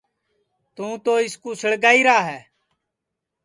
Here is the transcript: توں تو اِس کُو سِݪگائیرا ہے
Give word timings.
توں 0.75 0.93
تو 1.03 1.13
اِس 1.23 1.33
کُو 1.41 1.49
سِݪگائیرا 1.61 2.17
ہے 2.27 2.39